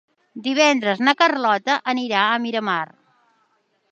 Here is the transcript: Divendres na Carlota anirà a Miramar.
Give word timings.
Divendres 0.45 1.03
na 1.07 1.13
Carlota 1.19 1.77
anirà 1.95 2.25
a 2.31 2.41
Miramar. 2.47 2.81